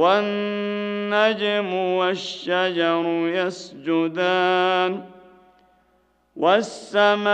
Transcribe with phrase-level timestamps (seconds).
[0.00, 3.04] والنجم والشجر
[3.34, 5.04] يسجدان
[6.36, 7.28] والسماء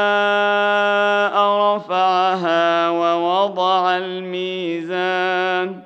[1.67, 5.83] رفعها ووضع الميزان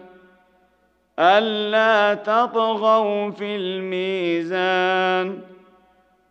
[1.19, 5.39] ألا تطغوا في الميزان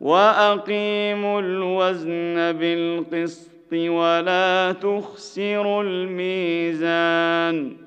[0.02, 7.78] وأقيموا الوزن بالقسط ولا تخسروا الميزان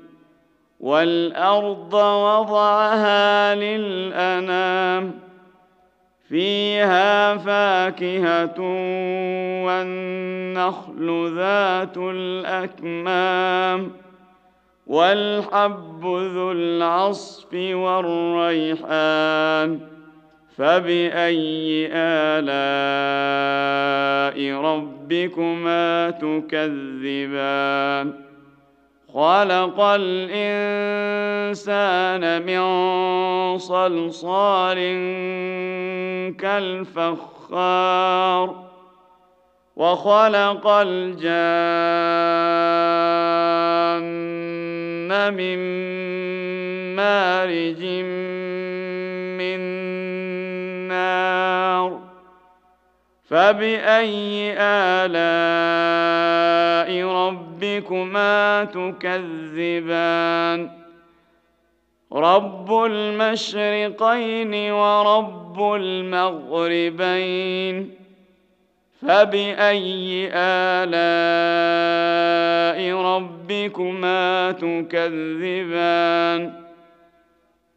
[0.82, 5.14] والأرض وضعها للأنام
[6.28, 8.60] فيها فاكهة
[9.66, 13.90] والنخل ذات الأكمام
[14.86, 19.12] والحب ذو العصف والريحان.
[20.56, 22.52] فبأي آلاء
[24.60, 28.12] ربكما تكذبان؟
[29.14, 30.42] خلق الإنسان
[32.46, 32.62] من
[33.58, 34.76] صلصال
[36.40, 38.54] كالفخار
[39.76, 41.32] وخلق الجان
[45.34, 45.58] من
[46.96, 47.84] مارج
[49.38, 49.81] من
[53.32, 55.06] فباي الاء
[57.06, 60.70] ربك ربكما تكذبان
[62.12, 67.90] رب المشرقين ورب المغربين
[69.02, 70.92] فباي الاء
[73.02, 76.52] ربكما تكذبان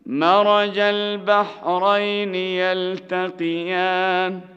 [0.06, 4.55] مرج البحرين يلتقيان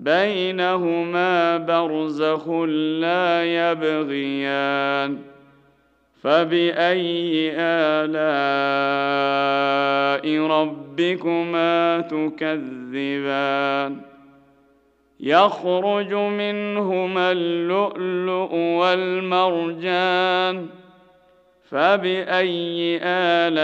[0.00, 2.48] بينهما برزخ
[3.00, 5.18] لا يبغيان
[6.22, 8.20] فباي الاء
[10.46, 13.96] ربكما تكذبان
[15.20, 20.66] يخرج منهما اللؤلؤ والمرجان
[21.70, 23.60] فباي الاء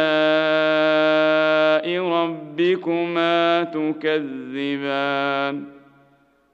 [2.01, 5.65] ربكما تكذبان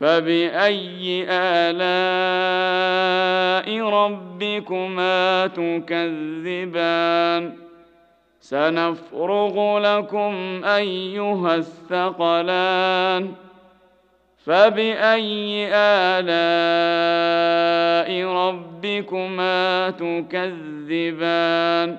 [0.00, 1.78] فبأي آلاء
[3.88, 7.52] ربكما تكذبان؟
[8.40, 13.32] سنفرغ لكم أيها الثقلان.
[14.44, 16.26] فبأي آلاء
[18.28, 21.98] ربكما تكذبان؟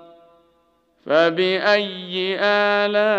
[1.05, 3.11] فباي الاء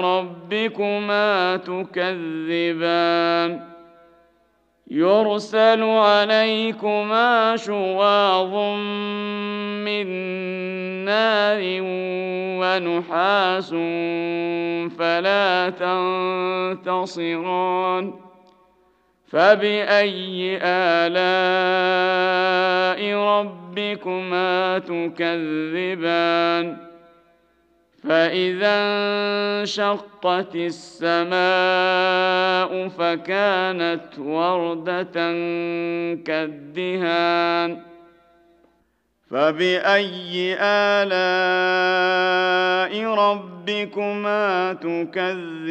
[0.00, 3.50] ربكما تكذبان
[4.90, 8.54] يرسل عليكما شواظ
[9.84, 10.06] من
[11.04, 11.60] نار
[12.60, 13.70] ونحاس
[14.98, 15.70] فلا
[16.78, 18.29] تنتصران
[19.30, 22.20] فباي الاء
[23.14, 26.76] ربكما تكذبان
[28.08, 28.74] فإذا
[29.60, 31.40] انشقت السماء
[32.88, 35.12] فكانت وردة
[36.24, 37.82] كالدهان
[39.30, 41.94] فبأي آلاء
[43.14, 45.70] ربكما تكذبان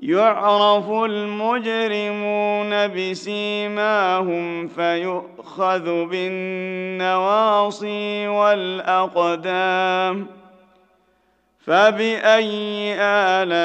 [0.00, 7.48] يعرف المجرمون بسيماهم فيؤخذ بالنواصي
[8.28, 10.26] والأقدام
[11.64, 13.56] فبأي آلاء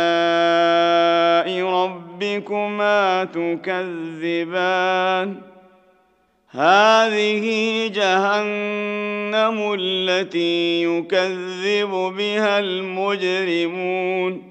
[1.66, 4.72] ربكما تكذبان؟
[6.52, 14.51] هذه جهنم التي يكذب بها المجرمون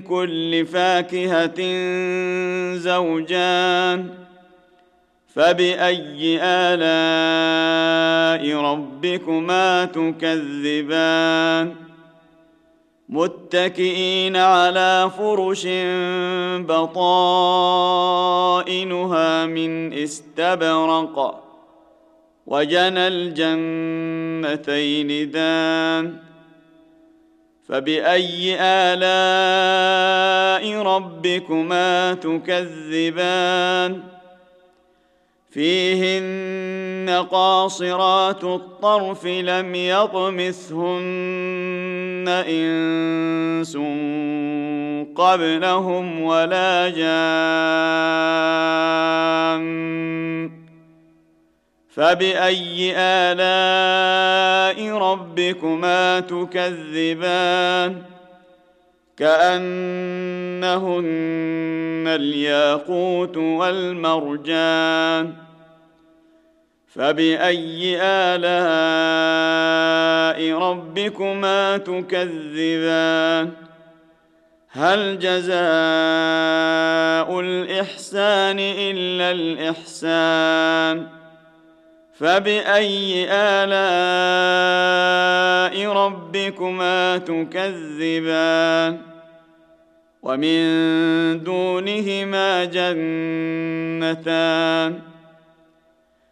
[0.00, 1.60] كل فاكهة
[2.76, 4.08] زوجان
[5.34, 11.74] فبأي آلاء ربكما تكذبان
[13.08, 15.68] متكئين على فرش
[16.66, 17.06] بطائنها
[19.46, 21.44] من استبرق.
[22.46, 26.16] وجنى الجنتين دان.
[27.68, 34.02] فبأي آلاء ربكما تكذبان؟
[35.50, 40.98] فيهن قاصرات الطرف لم يطمثهن
[42.28, 43.76] إنس
[45.16, 47.18] قبلهم ولا جان
[51.88, 58.02] فبأي آلاء ربكما تكذبان
[59.18, 61.04] كأنهن
[62.06, 65.32] الياقوت والمرجان
[66.86, 68.58] فبأي آلاء
[70.58, 73.50] ربكما تكذبان؟
[74.70, 75.58] هل جزاء
[77.40, 81.06] الإحسان إلا الإحسان؟
[82.18, 83.68] فبأي آلاء
[85.92, 89.07] ربكما تكذبان؟
[90.22, 94.18] ومن دونهما جنتان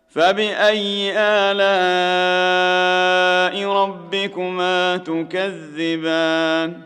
[0.09, 2.47] فبأي آلاء
[3.69, 6.81] ربكما تكذبان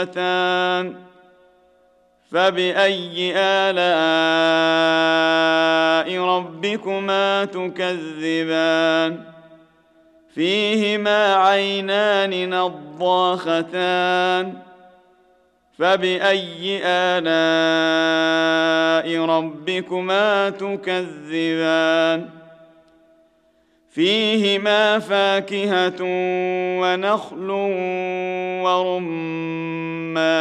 [0.00, 0.94] مدهامتان
[2.30, 4.90] فبأي آلاء
[6.24, 9.29] ربكما تكذبان
[10.34, 14.52] فيهما عينان نضاختان
[15.78, 17.30] فبأي آلاء
[19.24, 22.28] ربكما تكذبان
[23.90, 25.96] فيهما فاكهة
[26.80, 27.50] ونخل
[28.64, 30.40] ورمان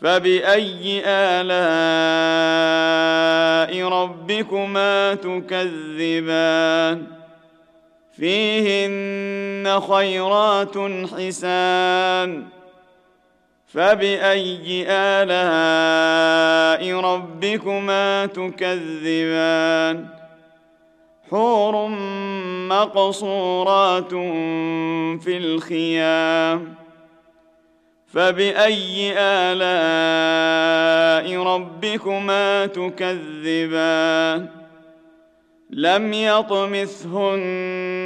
[0.00, 1.56] فبأي آلاء
[3.88, 7.15] ربكما تكذبان
[8.16, 10.78] فيهن خيرات
[11.12, 12.44] حسان.
[13.66, 20.06] فبأي آلاء ربكما تكذبان؟
[21.30, 21.88] حور
[22.68, 24.10] مقصورات
[25.22, 26.74] في الخيام.
[28.06, 34.48] فبأي آلاء ربكما تكذبان؟
[35.70, 38.05] لم يطمثهن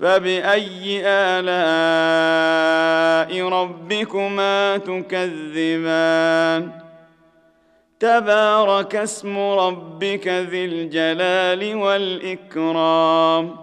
[0.00, 1.48] فباي الاء
[3.48, 6.70] ربكما تكذبان
[8.00, 13.56] تبارك اسم ربك ذي الجلال والاكرام